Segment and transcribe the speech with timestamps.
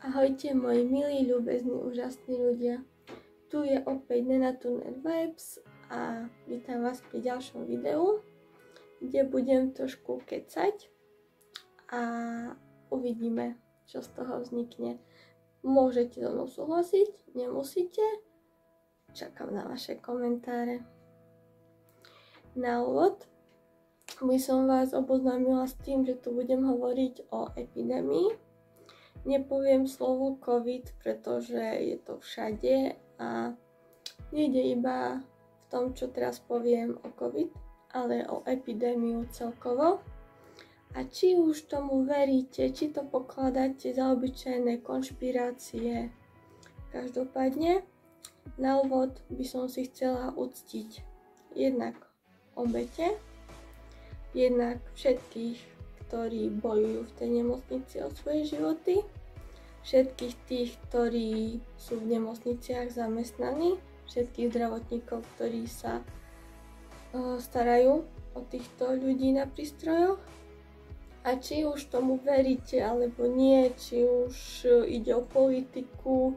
[0.00, 2.80] Ahojte moji milí, ľubezní, úžasní ľudia.
[3.52, 5.60] Tu je opäť Nena Tuner Vibes
[5.92, 8.24] a vítam vás pri ďalšom videu,
[9.04, 10.88] kde budem trošku kecať
[11.92, 12.00] a
[12.88, 14.96] uvidíme, čo z toho vznikne.
[15.60, 18.24] Môžete so mnou súhlasiť, nemusíte.
[19.12, 20.80] Čakám na vaše komentáre.
[22.56, 23.28] Na úvod
[24.16, 28.48] by som vás oboznámila s tým, že tu budem hovoriť o epidémii
[29.28, 33.52] Nepoviem slovo COVID, pretože je to všade a
[34.32, 37.52] nejde iba v tom, čo teraz poviem o COVID,
[37.92, 40.00] ale o epidémiu celkovo.
[40.90, 46.10] A či už tomu veríte, či to pokladáte za obyčajné konšpirácie,
[46.90, 47.86] každopádne
[48.58, 51.06] na úvod by som si chcela uctiť
[51.54, 51.94] jednak
[52.58, 53.14] obete,
[54.34, 55.58] jednak všetkých
[56.10, 59.06] ktorí bojujú v tej nemocnici o svoje životy,
[59.86, 63.78] všetkých tých, ktorí sú v nemocniciach zamestnaní,
[64.10, 68.02] všetkých zdravotníkov, ktorí sa uh, starajú
[68.34, 70.18] o týchto ľudí na prístrojoch.
[71.22, 76.34] A či už tomu veríte alebo nie, či už ide o politiku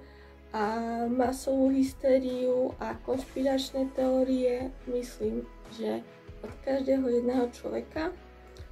[0.54, 0.78] a
[1.10, 6.06] masovú hystériu a konšpiračné teórie, myslím, že
[6.44, 8.14] od každého jedného človeka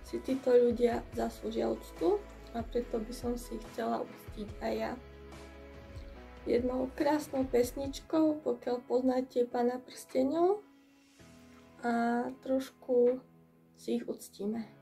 [0.03, 2.19] si títo ľudia zaslúžia úctu
[2.51, 4.93] a preto by som si chcela uctiť aj ja.
[6.49, 10.65] Jednou krásnou pesničkou, pokiaľ poznáte pána prstenov
[11.85, 13.21] a trošku
[13.77, 14.80] si ich uctíme.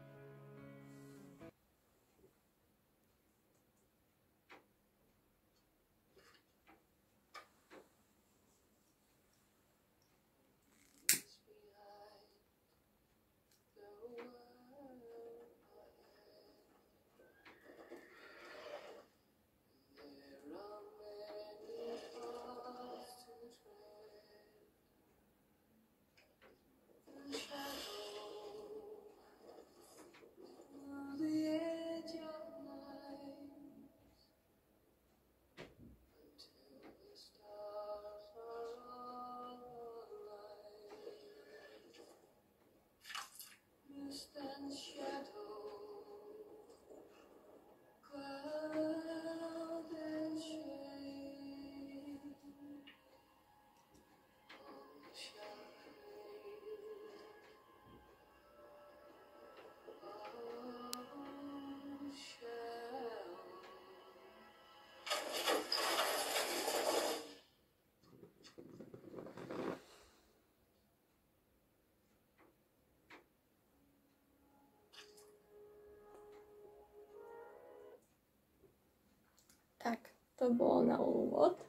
[80.49, 81.61] To bolo na úvod.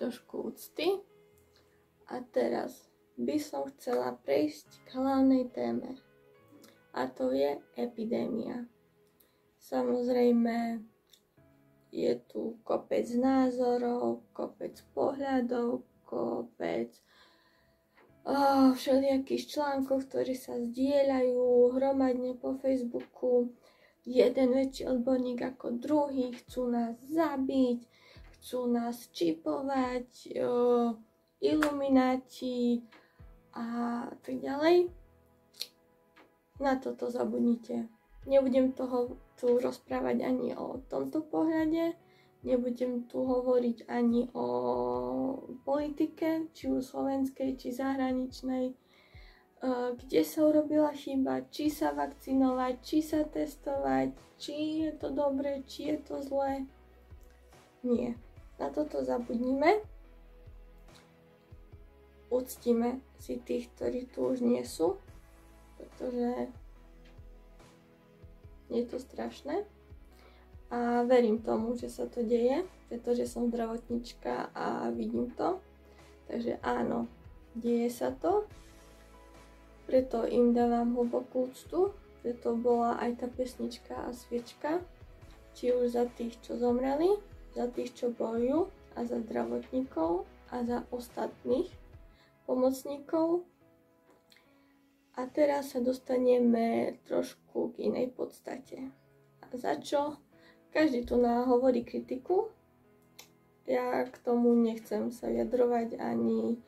[0.00, 0.96] Trošku úcty.
[2.08, 2.88] A teraz
[3.20, 6.00] by som chcela prejsť k hlavnej téme.
[6.96, 8.64] A to je epidémia.
[9.60, 10.80] Samozrejme,
[11.92, 16.96] je tu kopec názorov, kopec pohľadov, kopec
[18.24, 23.52] oh, všelijakých článkov, ktorí sa zdieľajú hromadne po Facebooku
[24.02, 27.80] jeden väčší odborník ako druhý, chcú nás zabiť,
[28.38, 30.08] chcú nás čipovať,
[30.42, 30.50] o,
[31.42, 32.82] ilumináti
[33.54, 33.64] a
[34.22, 34.90] tak ďalej.
[36.62, 37.90] Na toto zabudnite.
[38.26, 41.98] Nebudem toho tu rozprávať ani o tomto pohľade,
[42.46, 44.46] nebudem tu hovoriť ani o
[45.66, 48.78] politike, či už slovenskej, či zahraničnej,
[49.62, 55.94] kde sa urobila chyba, či sa vakcinovať, či sa testovať, či je to dobré, či
[55.94, 56.66] je to zlé.
[57.86, 58.18] Nie.
[58.58, 59.86] Na toto zabudnime.
[62.26, 64.98] Uctíme si tých, ktorí tu už nie sú,
[65.78, 66.50] pretože
[68.66, 69.62] je to strašné.
[70.72, 75.60] A verím tomu, že sa to deje, pretože som zdravotnička a vidím to.
[76.26, 77.06] Takže áno,
[77.52, 78.48] deje sa to,
[79.92, 81.92] preto im dávam hlbokú úctu,
[82.24, 84.80] preto bola aj tá pesnička a sviečka,
[85.52, 87.12] či už za tých, čo zomreli,
[87.52, 91.68] za tých, čo bojujú a za zdravotníkov a za ostatných
[92.48, 93.44] pomocníkov.
[95.12, 98.88] A teraz sa dostaneme trošku k inej podstate.
[99.44, 100.16] A za čo?
[100.72, 102.48] Každý tu hovorí kritiku.
[103.68, 106.64] Ja k tomu nechcem sa vyjadrovať ani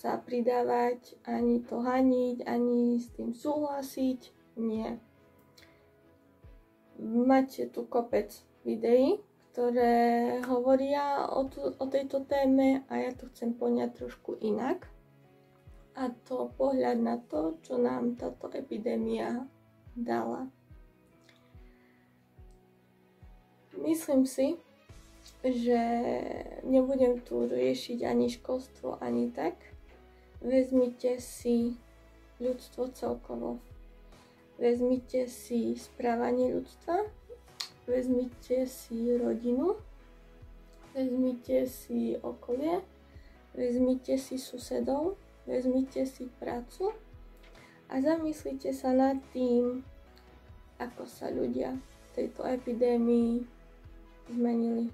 [0.00, 4.32] sa pridávať, ani to haniť, ani s tým súhlasiť.
[4.56, 4.96] Nie.
[7.00, 8.32] Máte tu kopec
[8.64, 9.20] videí,
[9.52, 14.88] ktoré hovoria o, tu, o tejto téme a ja to chcem poňať trošku inak.
[15.92, 19.44] A to pohľad na to, čo nám táto epidémia
[19.92, 20.48] dala.
[23.76, 24.56] Myslím si,
[25.44, 25.80] že
[26.64, 29.69] nebudem tu riešiť ani školstvo, ani tak.
[30.40, 31.76] Vezmite si
[32.40, 33.60] ľudstvo celkovo.
[34.56, 37.04] Vezmite si správanie ľudstva,
[37.84, 39.76] vezmite si rodinu,
[40.96, 42.80] vezmite si okolie,
[43.52, 46.96] vezmite si susedov, vezmite si prácu.
[47.92, 49.84] A zamyslite sa nad tým,
[50.80, 53.44] ako sa ľudia v tejto epidémii
[54.32, 54.88] zmenili.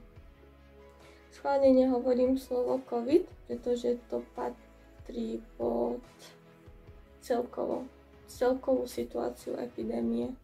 [1.31, 4.66] Schválne nehovorím slovo COVID, pretože to patrí
[5.59, 6.03] pod
[7.23, 7.87] celkovo,
[8.31, 10.35] celkovú situáciu epidémie.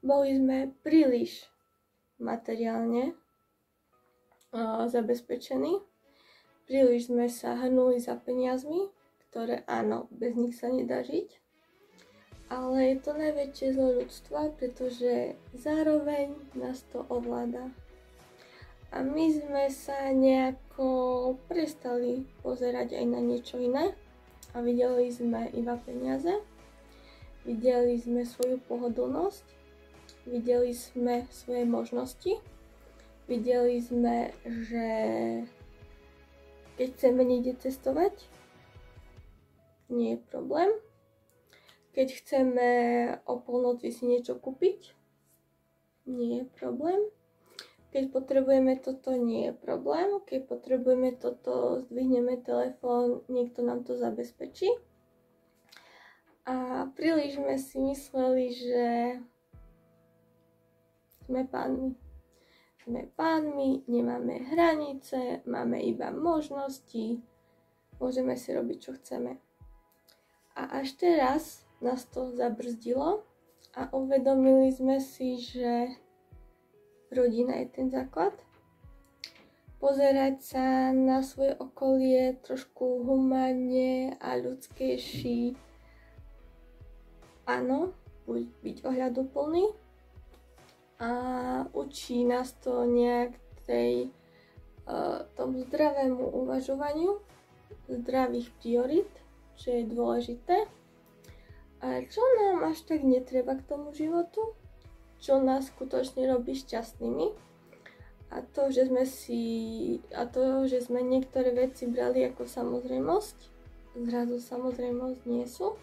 [0.00, 1.46] Boli sme príliš
[2.18, 3.14] materiálne
[4.88, 5.80] zabezpečení,
[6.68, 8.92] príliš sme sa hrnuli za peniazmi,
[9.30, 11.40] ktoré áno, bez nich sa nedá žiť.
[12.52, 17.72] Ale je to najväčšie zlo ľudstva, pretože zároveň nás to ovláda.
[18.92, 20.84] A my sme sa nejako
[21.48, 23.96] prestali pozerať aj na niečo iné.
[24.52, 26.28] A videli sme iba peniaze,
[27.48, 29.48] videli sme svoju pohodlnosť,
[30.28, 32.36] videli sme svoje možnosti,
[33.24, 34.88] videli sme, že
[36.76, 38.12] keď chceme niekde cestovať,
[39.88, 40.68] nie je problém.
[41.96, 42.68] Keď chceme
[43.24, 44.92] o polnoci si niečo kúpiť,
[46.04, 47.00] nie je problém
[47.92, 50.16] keď potrebujeme toto, nie je problém.
[50.24, 54.72] Keď potrebujeme toto, zdvihneme telefón, niekto nám to zabezpečí.
[56.48, 58.86] A príliš sme si mysleli, že
[61.28, 61.92] sme pánmi.
[62.82, 67.22] Sme pánmi, nemáme hranice, máme iba možnosti,
[68.02, 69.38] môžeme si robiť, čo chceme.
[70.58, 73.22] A až teraz nás to zabrzdilo
[73.78, 75.94] a uvedomili sme si, že
[77.12, 78.32] rodina je ten základ.
[79.82, 85.58] Pozerať sa na svoje okolie trošku humánne a ľudskejší.
[87.50, 87.90] Áno,
[88.24, 89.66] buď byť ohľaduplný.
[91.02, 91.10] A
[91.74, 93.34] učí nás to nejak
[93.66, 94.14] tej,
[94.86, 97.18] uh, tomu zdravému uvažovaniu,
[97.90, 99.10] zdravých priorit,
[99.58, 100.70] čo je dôležité.
[101.82, 104.54] A čo nám až tak netreba k tomu životu?
[105.22, 107.30] Čo nás skutočne robí šťastnými.
[108.34, 109.42] A to, že sme si,
[110.10, 113.38] a to, že sme niektoré veci brali ako samozrejmosť,
[114.02, 115.78] zrazu samozrejmosť nie sú.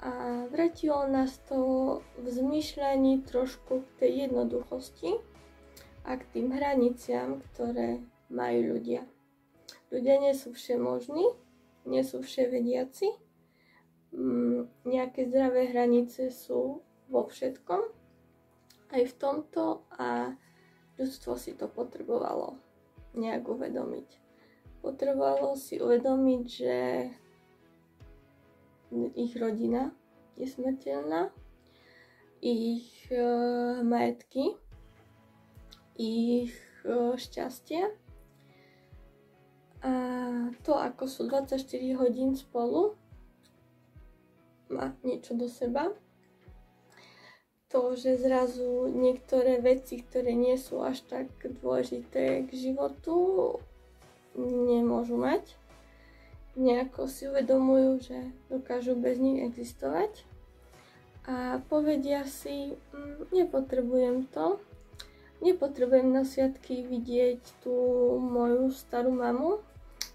[0.00, 5.20] A vrátilo nás to v zmýšľaní trošku k tej jednoduchosti
[6.08, 8.00] a k tým hraniciam, ktoré
[8.32, 9.04] majú ľudia.
[9.92, 11.28] Ľudia nie sú všemožní,
[11.84, 13.12] nie sú vševediaci,
[14.16, 16.80] mm, nejaké zdravé hranice sú
[17.12, 17.99] vo všetkom
[18.90, 20.34] aj v tomto a
[20.98, 22.58] ľudstvo si to potrebovalo
[23.14, 24.08] nejak uvedomiť.
[24.80, 26.76] Potrebovalo si uvedomiť, že
[29.14, 29.94] ich rodina
[30.34, 31.30] je smrteľná,
[32.40, 33.20] ich e,
[33.84, 34.56] majetky,
[36.00, 37.92] ich e, šťastie
[39.80, 39.92] a
[40.64, 41.60] to, ako sú 24
[42.00, 42.96] hodín spolu,
[44.72, 45.92] má niečo do seba
[47.70, 51.30] to, že zrazu niektoré veci, ktoré nie sú až tak
[51.62, 53.14] dôležité k životu,
[54.34, 55.54] nemôžu mať.
[56.58, 58.18] Nejako si uvedomujú, že
[58.50, 60.10] dokážu bez nich existovať.
[61.30, 64.58] A povedia si, mm, nepotrebujem to,
[65.38, 67.70] nepotrebujem na sviatky vidieť tú
[68.18, 69.62] moju starú mamu,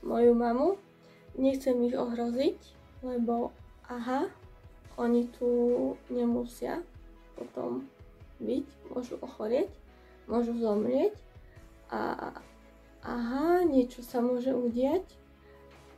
[0.03, 0.75] moju mamu,
[1.39, 2.59] nechcem ich ohroziť,
[2.99, 3.55] lebo
[3.87, 4.27] aha,
[4.99, 5.47] oni tu
[6.11, 6.83] nemusia
[7.35, 7.87] potom
[8.41, 9.71] byť, môžu ochorieť,
[10.27, 11.15] môžu zomrieť
[11.91, 12.33] a
[13.05, 15.05] aha, niečo sa môže udiať,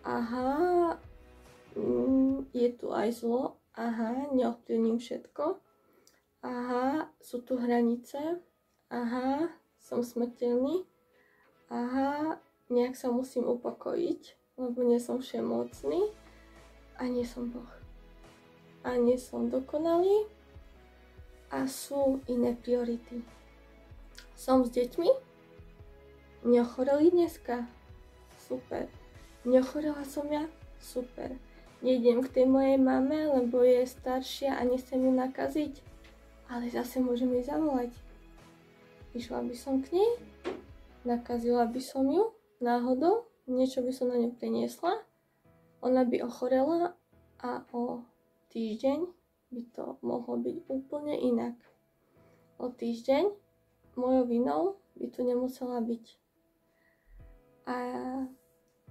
[0.03, 0.99] aha,
[1.73, 5.57] mm, je tu aj zlo, aha, neovplyvním všetko,
[6.43, 8.43] aha, sú tu hranice,
[8.91, 9.47] aha,
[9.79, 10.83] som smrteľný,
[11.71, 16.11] aha, nejak sa musím upokojiť, lebo nie som všemocný
[16.99, 17.71] a nie som Boh.
[18.83, 20.27] A nie som dokonalý,
[21.51, 23.23] a sú iné priority.
[24.35, 25.09] Som s deťmi?
[26.47, 27.65] Neochoreli dneska?
[28.37, 28.87] Super.
[29.47, 30.45] Neochorela som ja?
[30.77, 31.35] Super.
[31.81, 35.73] Nejdem k tej mojej mame, lebo je staršia a nechcem ju nakaziť.
[36.47, 37.91] Ale zase môžem jej zavolať.
[39.17, 40.11] išla by som k nej,
[41.01, 42.29] nakazila by som ju
[42.61, 45.01] náhodou, niečo by som na ňu priniesla,
[45.81, 46.93] ona by ochorela
[47.41, 48.05] a o
[48.53, 49.16] týždeň
[49.51, 51.55] by to mohlo byť úplne inak.
[52.57, 53.31] O týždeň
[53.95, 54.61] mojou vinou
[54.97, 56.05] by tu nemusela byť.
[57.67, 57.77] A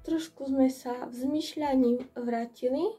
[0.07, 2.95] trošku sme sa v zmyšľaní vrátili,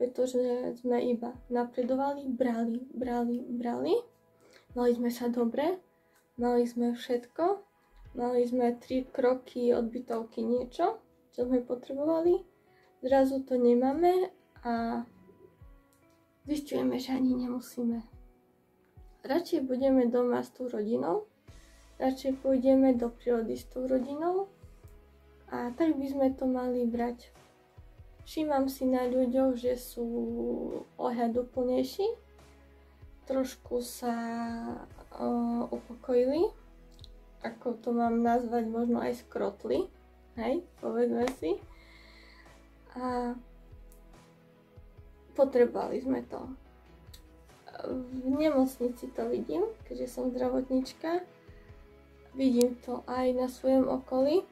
[0.00, 3.94] pretože sme iba napredovali, brali, brali, brali.
[4.72, 5.82] Mali sme sa dobre,
[6.38, 7.44] mali sme všetko,
[8.16, 11.02] mali sme tri kroky od bytovky niečo,
[11.34, 12.40] čo sme potrebovali.
[13.02, 14.30] Zrazu to nemáme
[14.64, 15.04] a
[16.50, 18.02] zistujeme, že ani nemusíme.
[19.22, 21.30] Radšej budeme doma s tou rodinou,
[22.02, 24.50] radšej pôjdeme do prírody s tou rodinou
[25.46, 27.30] a tak by sme to mali brať.
[28.26, 30.06] Všímam si na ľuďoch, že sú
[30.98, 32.06] ohľaduplnejší,
[33.30, 34.14] trošku sa
[35.14, 36.50] uh, upokojili,
[37.46, 39.86] ako to mám nazvať, možno aj skrotli,
[40.34, 41.62] hej, povedzme si.
[42.98, 43.38] A
[45.40, 46.44] potrebovali sme to
[47.88, 51.24] v nemocnici to vidím, keďže som zdravotnička.
[52.36, 54.44] Vidím to aj na svojom okolí.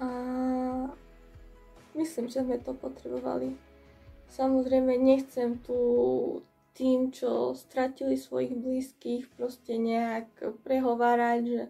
[0.00, 0.08] A
[1.94, 3.54] myslím, že sme to potrebovali.
[4.30, 5.76] Samozrejme nechcem tu
[6.72, 10.30] tým, čo stratili svojich blízkych, proste nejak
[10.64, 11.62] prehovárať, že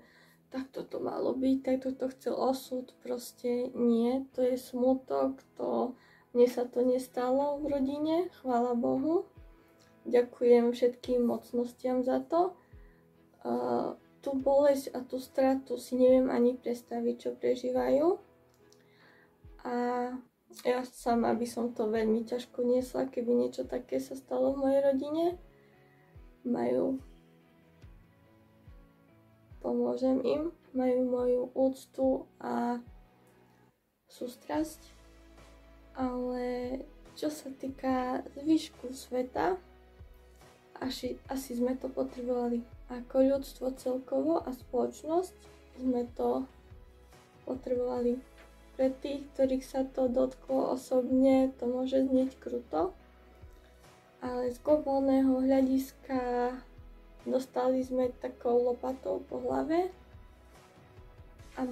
[0.53, 5.97] takto to malo byť, takto to chcel osud, proste nie, to je smutok, to,
[6.31, 9.27] mne sa to nestalo v rodine, chvála Bohu.
[10.07, 12.55] Ďakujem všetkým mocnostiam za to.
[13.41, 18.21] Uh, tú bolesť a tú stratu si neviem ani predstaviť, čo prežívajú.
[19.65, 19.75] A
[20.65, 24.81] ja sama by som to veľmi ťažko niesla, keby niečo také sa stalo v mojej
[24.87, 25.25] rodine.
[26.45, 27.01] Majú
[29.61, 32.07] pomôžem im, majú moju úctu
[32.41, 32.81] a
[34.09, 35.00] sústrasť.
[35.95, 36.81] Ale
[37.19, 39.59] čo sa týka zvyšku sveta,
[40.81, 42.65] asi, asi sme to potrebovali.
[42.89, 45.37] Ako ľudstvo celkovo a spoločnosť
[45.79, 46.49] sme to
[47.45, 48.17] potrebovali.
[48.81, 52.97] Pre tých, ktorých sa to dotklo osobne, to môže znieť kruto,
[54.25, 56.53] ale z globálneho hľadiska
[57.29, 59.93] dostali sme takou lopatou po hlave
[61.61, 61.69] a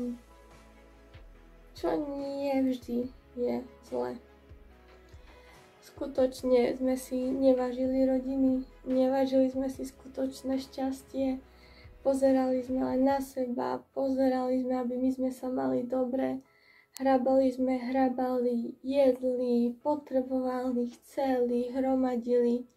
[1.73, 4.19] čo nie vždy je zle
[5.99, 11.43] skutočne sme si nevážili rodiny, nevážili sme si skutočné šťastie,
[12.07, 16.39] pozerali sme len na seba, pozerali sme, aby my sme sa mali dobre,
[17.03, 22.71] hrabali sme, hrabali, jedli, potrebovali, chceli, hromadili.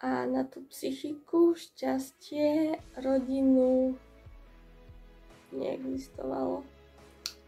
[0.00, 4.00] A na tú psychiku, šťastie, rodinu
[5.52, 6.64] neexistovalo.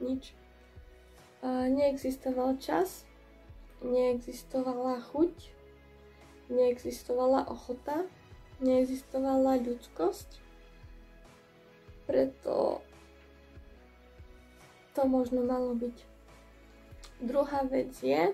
[0.05, 0.37] Nič.
[1.45, 3.05] Neexistoval čas,
[3.85, 5.35] neexistovala chuť,
[6.49, 8.09] neexistovala ochota,
[8.63, 10.41] neexistovala ľudskosť.
[12.07, 12.81] Preto
[14.95, 15.97] to možno malo byť.
[17.21, 18.33] Druhá vec je,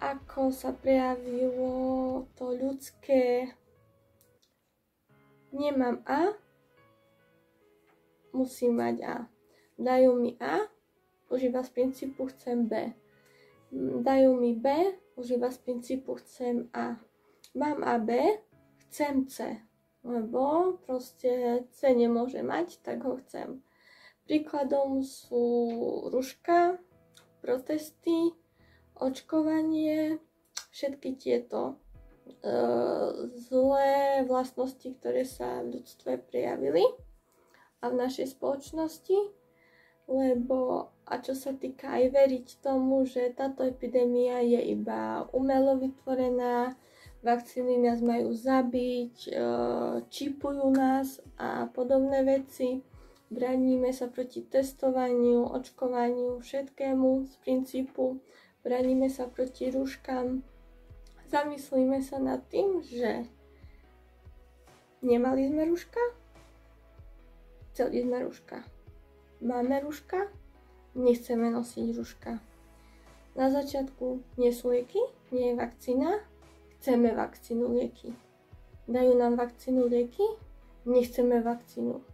[0.00, 3.52] ako sa prejavilo to ľudské
[5.52, 6.34] nemám A,
[8.32, 9.16] musím mať A.
[9.78, 10.66] Dajú mi A,
[11.30, 12.92] už iba z princípu chcem B
[14.02, 14.66] dajú mi B,
[15.14, 16.98] už iba z princípu chcem A.
[17.54, 18.18] Mám A, B,
[18.86, 19.62] chcem C,
[20.02, 23.62] lebo proste C nemôže mať, tak ho chcem.
[24.26, 25.42] Príkladom sú
[26.10, 26.78] ruška,
[27.42, 28.34] protesty,
[28.94, 30.22] očkovanie,
[30.70, 31.74] všetky tieto e,
[33.50, 36.84] zlé vlastnosti, ktoré sa v ľudstve prejavili
[37.82, 39.39] a v našej spoločnosti
[40.10, 46.74] lebo a čo sa týka aj veriť tomu, že táto epidémia je iba umelo vytvorená,
[47.22, 49.32] vakcíny nás majú zabiť, e,
[50.06, 52.82] čipujú nás a podobné veci.
[53.30, 58.18] Braníme sa proti testovaniu, očkovaniu, všetkému z princípu.
[58.66, 60.42] Braníme sa proti rúškam.
[61.30, 63.26] Zamyslíme sa nad tým, že
[65.02, 66.02] nemali sme rúška,
[67.70, 68.79] chceli sme rúška
[69.40, 70.28] Máme ruška?
[70.92, 72.44] Nechceme nosiť ruška.
[73.32, 75.00] Na začiatku nie sú lieky,
[75.32, 76.20] nie je vakcína,
[76.76, 78.12] chceme vakcínu lieky.
[78.84, 80.26] Dajú nám vakcínu lieky,
[80.84, 82.04] nechceme vakcínu.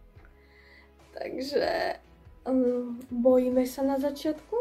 [1.16, 1.98] Takže
[2.46, 4.56] um, bojíme sa na začiatku,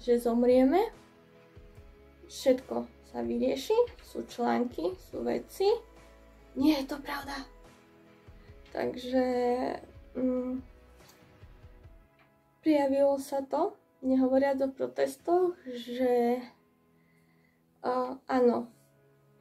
[0.00, 0.88] že zomrieme.
[2.32, 5.68] Všetko sa vyrieši, sú články, sú veci.
[6.56, 7.44] Nie je to pravda.
[8.72, 9.24] Takže
[10.16, 10.75] mm,
[12.66, 16.42] prijavilo sa to, nehovoriac o protestoch, že
[17.86, 18.66] uh, áno,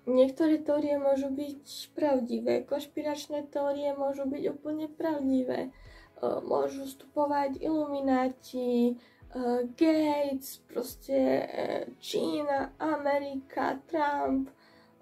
[0.06, 8.94] niektoré teórie môžu byť pravdivé, konšpiračné teórie môžu byť úplne pravdivé, uh, môžu vstupovať ilumináti,
[9.34, 14.54] uh, Gates, proste uh, Čína, Amerika, Trump,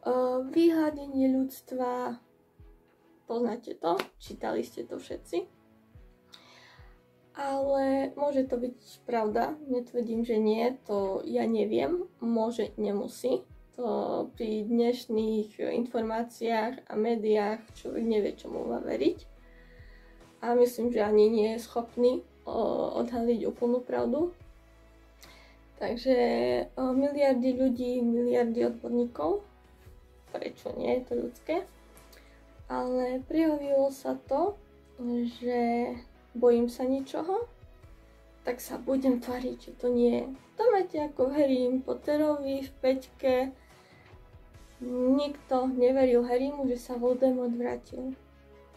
[0.07, 2.15] uh, vyhľadenie ľudstva,
[3.27, 5.62] poznáte to, čítali ste to všetci.
[7.33, 8.77] Ale môže to byť
[9.09, 13.41] pravda, netvrdím, že nie, to ja neviem, môže, nemusí.
[13.73, 19.25] To pri dnešných informáciách a médiách človek nevie, čomu má veriť.
[20.45, 24.29] A myslím, že ani nie je schopný odhaliť úplnú pravdu.
[25.81, 26.17] Takže
[26.77, 29.41] miliardy ľudí, miliardy odborníkov,
[30.29, 31.65] prečo nie, je to ľudské
[32.73, 34.57] ale prijavilo sa to,
[35.37, 35.57] že
[36.33, 37.47] bojím sa ničoho,
[38.43, 40.25] tak sa budem tvariť, že to nie je.
[40.59, 43.35] To máte ako Harry Potterovi v peťke.
[44.83, 48.13] Nikto neveril Harrymu, že sa Voldemort vrátil.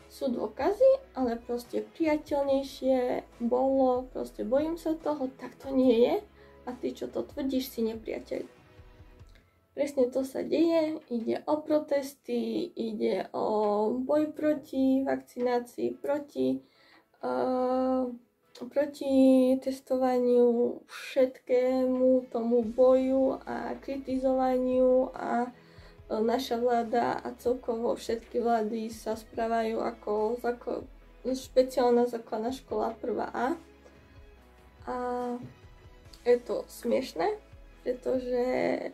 [0.07, 6.15] Sú dôkazy, ale proste priateľnejšie bolo, proste bojím sa toho, tak to nie je.
[6.67, 8.47] A ty, čo to tvrdíš, si nepriateľ.
[9.77, 16.65] Presne to sa deje, ide o protesty, ide o boj proti vakcinácii, proti,
[18.65, 19.15] proti
[19.61, 25.53] testovaniu, všetkému tomu boju a kritizovaniu a
[26.09, 30.71] naša vláda a celkovo všetky vlády sa správajú ako, ako
[31.27, 33.47] špeciálna základná škola 1A.
[34.87, 34.97] A
[36.23, 37.39] je to smiešné,
[37.83, 38.43] pretože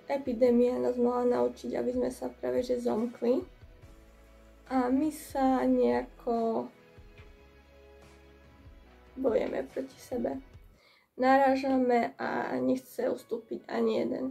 [0.08, 3.44] epidémia nás mala naučiť, aby sme sa práve že zomkli
[4.72, 6.68] a my sa nejako
[9.22, 10.42] bojeme proti sebe.
[11.14, 14.24] Narážame a nechce ustúpiť ani jeden.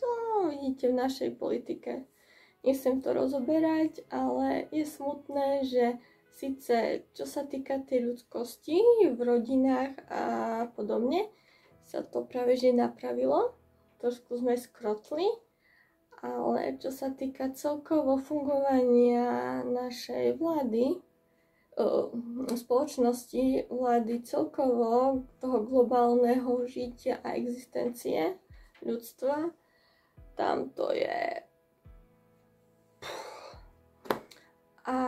[0.00, 0.08] To
[0.48, 2.08] vidíte v našej politike.
[2.64, 6.00] Nechcem to rozoberať, ale je smutné, že
[6.32, 8.80] síce čo sa týka tej ľudskosti
[9.12, 10.24] v rodinách a
[10.72, 11.28] podobne,
[11.84, 13.52] sa to práve že napravilo,
[14.00, 15.26] trošku sme skrotli,
[16.22, 21.02] ale čo sa týka celkovo fungovania našej vlády,
[22.52, 28.36] spoločnosti, vlády celkovo toho globálneho žitia a existencie
[28.84, 29.50] ľudstva,
[30.36, 31.42] tam to je
[34.82, 34.98] A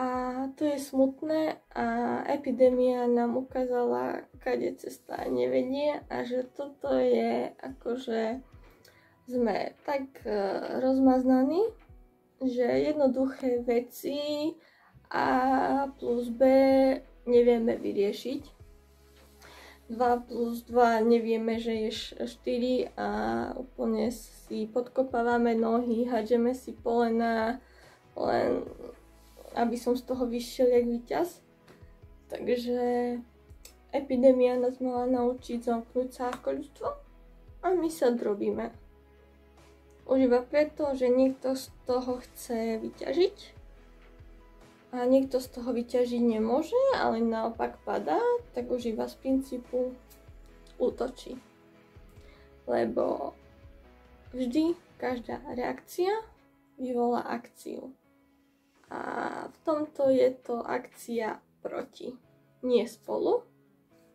[0.55, 8.39] to je smutné a epidémia nám ukázala, kade cesta nevedie a že toto je akože
[9.27, 11.59] sme tak uh, rozmaznaní,
[12.39, 14.55] že jednoduché veci
[15.15, 16.43] A plus B
[17.23, 18.51] nevieme vyriešiť.
[19.85, 21.91] 2 plus 2 nevieme, že je
[22.25, 23.07] 4 a
[23.53, 27.61] úplne si podkopávame nohy, hadžeme si polena,
[28.17, 28.65] len
[29.55, 31.29] aby som z toho vyšiel jak víťaz.
[32.27, 32.81] Takže
[33.93, 36.89] epidémia nás mala naučiť zamknúť sa ako ľudstvo
[37.63, 38.73] a my sa drobíme.
[40.09, 43.54] Už iba preto, že niekto z toho chce vyťažiť
[44.95, 48.15] a niekto z toho vyťažiť nemôže, ale naopak padá,
[48.55, 49.91] tak už iba z princípu
[50.79, 51.35] útočí.
[52.63, 53.35] Lebo
[54.31, 56.15] vždy každá reakcia
[56.79, 57.91] vyvolá akciu.
[58.87, 59.01] A
[59.51, 62.15] v tomto je to akcia proti.
[62.63, 63.43] Nie spolu,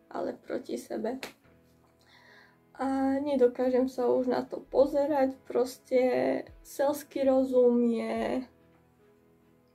[0.09, 1.21] ale proti sebe
[2.81, 5.37] a nedokážem sa už na to pozerať.
[5.45, 6.01] Proste
[6.65, 8.41] selský rozum je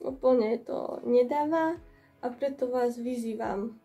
[0.05, 1.81] úplne to nedáva
[2.21, 3.77] a preto vás vyzývam.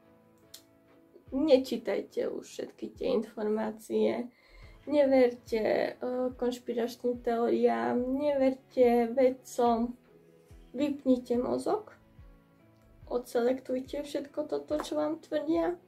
[1.31, 4.29] Nečítajte už všetky tie informácie,
[4.91, 9.95] neverte uh, konšpiračným teóriám, neverte vedcom,
[10.75, 11.95] vypnite mozog,
[13.07, 15.79] odselektujte všetko toto, čo vám tvrdia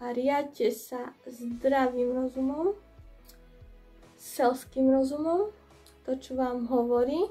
[0.00, 2.76] a riadte sa zdravým rozumom,
[4.16, 5.52] selským rozumom,
[6.04, 7.28] to, čo vám hovorí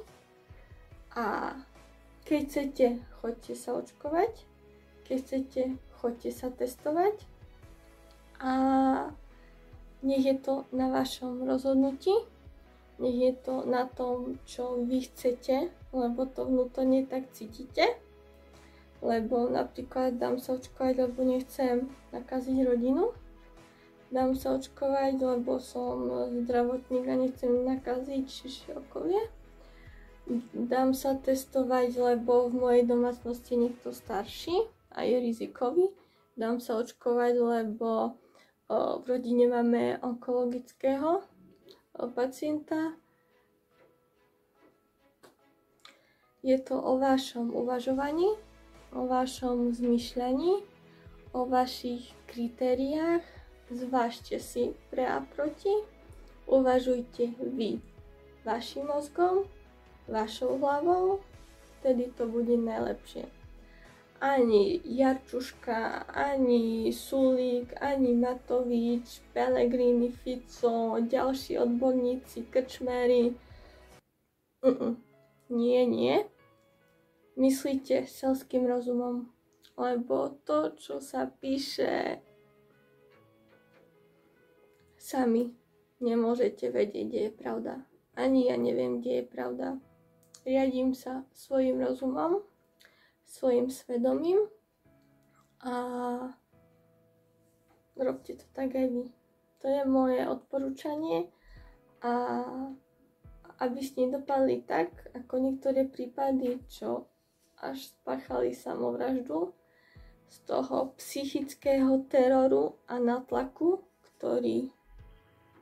[1.15, 1.57] a
[2.25, 2.87] keď chcete,
[3.21, 4.33] choďte sa očkovať,
[5.05, 5.61] keď chcete,
[6.01, 7.15] choďte sa testovať
[8.41, 8.53] a
[10.01, 12.13] nech je to na vašom rozhodnutí,
[12.99, 18.01] nech je to na tom, čo vy chcete, lebo to vnútorne tak cítite
[19.05, 23.13] lebo napríklad dám sa očkovať, lebo nechcem nakaziť rodinu.
[24.09, 26.09] Dám sa očkovať, lebo som
[26.45, 28.25] zdravotník a nechcem nakaziť
[28.73, 29.21] okolie.
[30.53, 34.57] Dám sa testovať, lebo v mojej domácnosti niekto starší
[34.89, 35.93] a je rizikový.
[36.33, 38.17] Dám sa očkovať, lebo
[38.69, 41.21] v rodine máme onkologického
[42.17, 42.97] pacienta.
[46.41, 48.33] Je to o vašom uvažovaní,
[48.97, 50.65] o vašom zmyšľaní,
[51.37, 53.21] o vašich kritériách.
[53.69, 55.73] Zvážte si pre a proti.
[56.45, 57.81] Uvažujte vy
[58.45, 59.49] vašim mozgom,
[60.07, 61.19] vašou hlavou,
[61.79, 63.25] vtedy to bude najlepšie
[64.25, 73.33] ani Jarčuška, ani Sulík, ani Matovič, Pellegrini, Fico, ďalší odborníci, krčmery.
[74.63, 74.97] Mm-mm.
[75.49, 76.25] Nie, nie.
[77.35, 79.29] Myslíte selským rozumom,
[79.77, 82.23] lebo to, čo sa píše,
[84.95, 85.53] sami
[85.99, 87.73] nemôžete vedieť, kde je pravda.
[88.15, 89.67] Ani ja neviem, kde je pravda.
[90.45, 92.45] Riadím sa svojim rozumom
[93.25, 94.37] svojim svedomím
[95.59, 95.73] a
[97.97, 99.03] robte to tak aj vy.
[99.59, 101.27] To je moje odporúčanie
[102.05, 102.45] a
[103.55, 107.07] aby ste nedopadli tak, ako niektoré prípady, čo
[107.63, 109.55] až spáchali samovraždu
[110.27, 114.69] z toho psychického teroru a natlaku, ktorý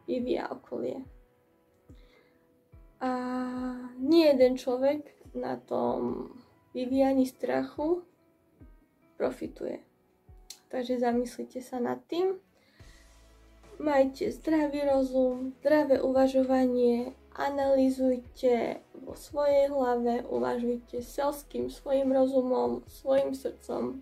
[0.09, 1.05] vyvíja okolie.
[3.03, 3.09] A
[3.99, 6.31] nie jeden človek na tom
[6.71, 8.07] vyvíjaní strachu
[9.19, 9.83] profituje.
[10.71, 12.39] Takže zamyslite sa nad tým.
[13.83, 23.99] Majte zdravý rozum, zdravé uvažovanie, analýzujte vo svojej hlave, uvažujte selským svojim rozumom, svojim srdcom.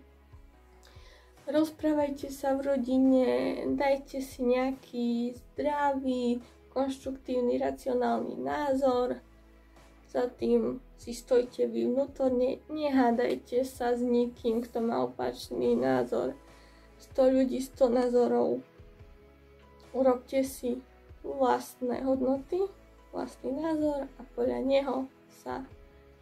[1.50, 3.26] Rozprávajte sa v rodine,
[3.74, 6.38] dajte si nejaký zdravý,
[6.72, 9.20] konštruktívny, racionálny názor
[10.12, 16.36] za tým si stojte vy vnútorne, nehádajte sa s nikým, kto má opačný názor.
[17.16, 18.60] 100 ľudí, 100 názorov.
[19.96, 20.84] Urobte si
[21.24, 22.60] vlastné hodnoty,
[23.08, 24.96] vlastný názor a podľa neho
[25.44, 25.64] sa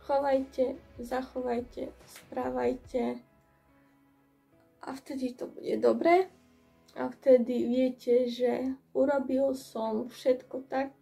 [0.06, 3.18] chovajte, zachovajte, správajte
[4.80, 6.30] a vtedy to bude dobré
[7.00, 10.92] a vtedy viete, že urobil som všetko tak,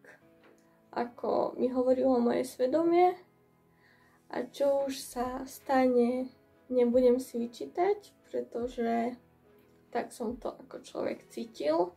[0.95, 3.19] ako mi hovorilo moje svedomie.
[4.31, 6.31] A čo už sa stane,
[6.71, 9.19] nebudem si vyčítať, pretože
[9.91, 11.91] tak som to ako človek cítil.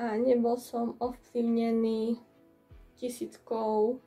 [0.00, 2.16] A nebol som ovplyvnený
[2.96, 4.00] tisíckou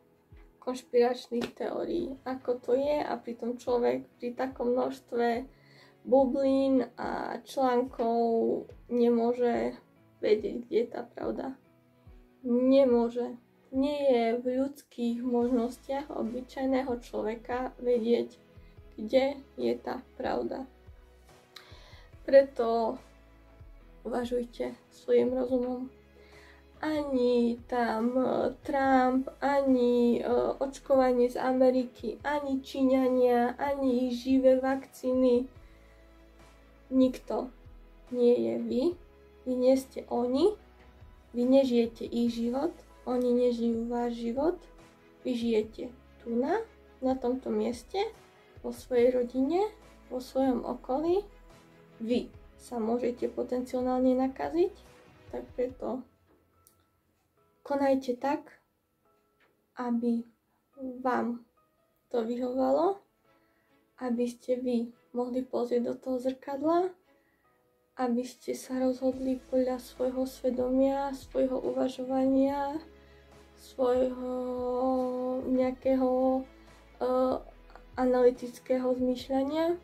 [0.58, 2.98] konšpiračných teórií, ako to je.
[3.06, 5.46] A pritom človek pri takom množstve
[6.06, 9.76] bublín a článkov nemôže
[10.20, 11.56] vedieť, kde je tá pravda.
[12.44, 13.36] Nemôže
[13.72, 18.40] nie je v ľudských možnostiach obyčajného človeka vedieť,
[18.98, 20.66] kde je tá pravda.
[22.26, 22.98] Preto
[24.04, 25.90] uvažujte svojim rozumom.
[26.80, 30.24] Ani tam e, Trump, ani e,
[30.64, 35.44] očkovanie z Ameriky, ani Číňania, ani živé vakcíny.
[36.90, 37.54] Nikto
[38.10, 38.84] nie je vy.
[39.46, 40.54] Vy nie ste oni.
[41.34, 42.74] Vy nežijete ich život
[43.10, 44.58] oni nežijú váš život,
[45.26, 45.90] vy žijete
[46.22, 46.62] tu na,
[47.02, 47.98] na tomto mieste,
[48.62, 49.66] vo svojej rodine,
[50.14, 51.26] vo svojom okolí.
[51.98, 52.30] Vy
[52.62, 54.74] sa môžete potenciálne nakaziť,
[55.34, 56.06] tak preto
[57.66, 58.62] konajte tak,
[59.80, 60.22] aby
[61.02, 61.42] vám
[62.14, 63.02] to vyhovalo,
[64.06, 64.78] aby ste vy
[65.14, 66.94] mohli pozrieť do toho zrkadla,
[68.00, 72.80] aby ste sa rozhodli podľa svojho svedomia, svojho uvažovania,
[73.60, 74.32] svojho
[75.52, 76.42] nejakého
[77.04, 77.36] uh,
[78.00, 79.76] analytického zmýšľania,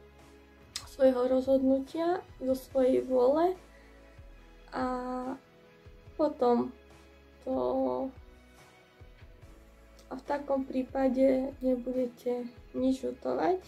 [0.87, 3.59] svojho rozhodnutia, zo svojej vôle
[4.71, 4.87] a
[6.15, 6.71] potom
[7.43, 8.07] to
[10.05, 13.59] a v takom prípade nebudete nič žutovať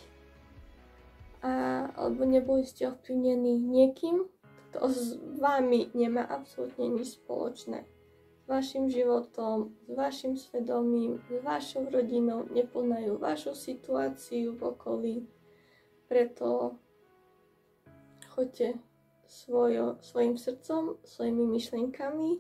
[1.42, 4.26] a, alebo nebudete ovplyvnení niekým,
[4.72, 7.86] kto s vami nemá absolútne nič spoločné
[8.48, 15.16] vašim životom, s vašim svedomím, s vašou rodinou, nepoznajú vašu situáciu v okolí.
[16.08, 16.80] Preto
[18.32, 18.80] choďte
[19.28, 22.40] svojo, svojim srdcom, svojimi myšlienkami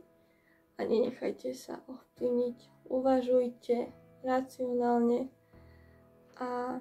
[0.79, 2.57] a nenechajte sa ovplyvniť.
[2.87, 3.91] Uvažujte
[4.23, 5.27] racionálne
[6.39, 6.79] a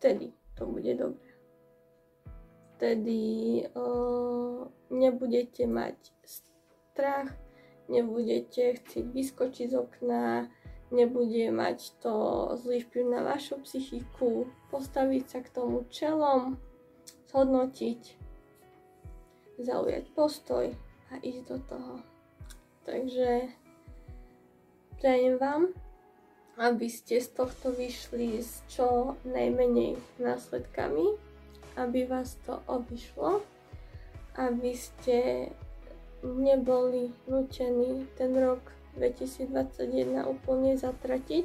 [0.00, 1.30] vtedy to bude dobré.
[2.76, 3.20] Vtedy
[3.72, 7.32] uh, nebudete mať strach,
[7.88, 10.52] nebudete chcieť vyskočiť z okna,
[10.92, 12.14] nebude mať to
[12.60, 16.60] zlý vplyv na vašu psychiku, postaviť sa k tomu čelom
[17.32, 18.00] zhodnotiť,
[19.60, 20.72] zaujať postoj
[21.12, 21.94] a ísť do toho.
[22.84, 23.52] Takže
[25.00, 25.62] prajem vám,
[26.56, 31.16] aby ste z tohto vyšli s čo najmenej následkami,
[31.76, 33.44] aby vás to obišlo,
[34.40, 35.48] aby ste
[36.24, 41.44] neboli nutení ten rok 2021 úplne zatratiť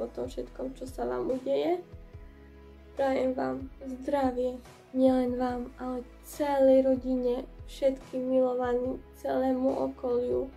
[0.00, 1.84] po tom všetkom, čo sa vám udeje.
[2.96, 4.58] Prajem vám zdravie,
[4.96, 10.48] nielen vám, ale celej rodine, všetkým milovaným, celému okoliu,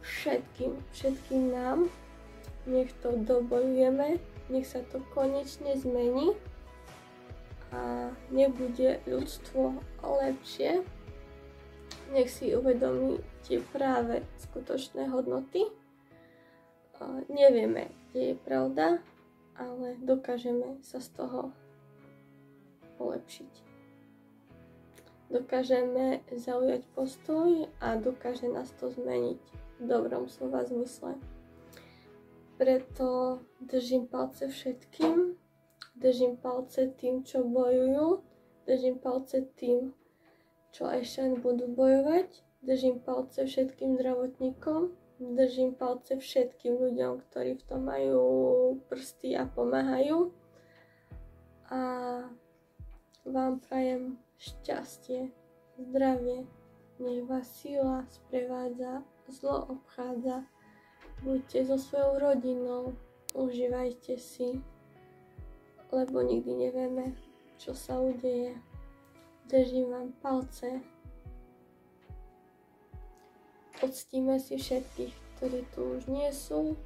[0.00, 1.92] všetkým, všetkým nám.
[2.68, 4.20] Nech to dobojujeme,
[4.52, 6.36] nech sa to konečne zmení
[7.72, 10.84] a nebude ľudstvo lepšie.
[12.12, 15.64] Nech si uvedomí tie práve skutočné hodnoty.
[17.32, 19.00] Nevieme, kde je pravda,
[19.56, 21.52] ale dokážeme sa z toho
[23.00, 23.52] polepšiť.
[25.28, 29.40] Dokážeme zaujať postoj a dokáže nás to zmeniť
[29.78, 31.16] v dobrom slova zmysle.
[32.58, 35.36] Preto držím palce všetkým,
[35.94, 38.22] držím palce tým, čo bojujú,
[38.66, 39.94] držím palce tým,
[40.74, 44.90] čo ešte budú bojovať, držím palce všetkým zdravotníkom,
[45.20, 48.26] držím palce všetkým ľuďom, ktorí v tom majú
[48.90, 50.34] prsty a pomáhajú.
[51.70, 51.80] A
[53.22, 55.30] vám prajem šťastie,
[55.78, 56.42] zdravie,
[56.98, 60.42] nech vás sila sprevádza, zlo obchádza.
[61.18, 62.94] Buďte so svojou rodinou,
[63.34, 64.62] užívajte si,
[65.90, 67.18] lebo nikdy nevieme,
[67.58, 68.54] čo sa udeje.
[69.50, 70.78] Držím vám palce.
[73.82, 76.78] Poctíme si všetkých, ktorí tu už nie sú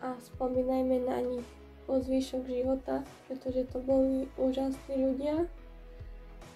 [0.00, 1.48] a spomínajme na nich
[1.84, 5.44] po zvyšok života, pretože to boli úžasní ľudia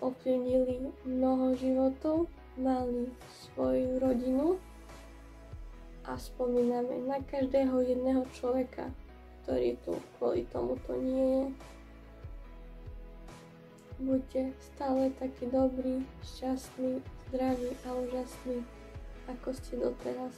[0.01, 4.57] ovplyvnili mnoho životov, mali svoju rodinu
[6.05, 8.89] a spomíname na každého jedného človeka,
[9.43, 11.47] ktorý tu kvôli tomuto nie je.
[14.01, 18.65] Buďte stále takí dobrí, šťastní, zdraví a úžasní,
[19.29, 20.33] ako ste doteraz.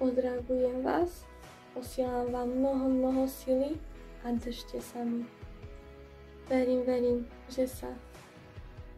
[0.00, 1.28] Pozdravujem vás,
[1.76, 3.76] posielam vám mnoho, mnoho sily
[4.24, 5.28] a držte sa mi.
[6.48, 7.18] Verím, verím,
[7.52, 7.92] že sa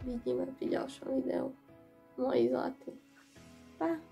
[0.07, 1.51] vidíme pri ďalšom videu.
[2.15, 2.95] Moji zlatí.
[3.75, 4.10] Pa!